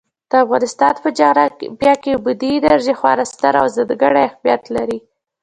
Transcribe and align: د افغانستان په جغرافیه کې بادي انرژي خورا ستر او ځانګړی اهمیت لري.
د 0.29 0.33
افغانستان 0.43 0.93
په 1.03 1.09
جغرافیه 1.19 1.93
کې 2.03 2.13
بادي 2.23 2.51
انرژي 2.59 2.93
خورا 2.99 3.25
ستر 3.31 3.53
او 3.61 3.67
ځانګړی 3.75 4.21
اهمیت 4.29 4.63
لري. 4.75 4.99